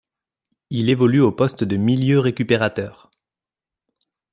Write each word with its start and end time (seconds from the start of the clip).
Il 0.71 0.89
évolue 0.89 1.21
au 1.21 1.31
poste 1.31 1.63
de 1.63 1.75
milieu 1.77 2.17
récupérateur. 2.17 3.11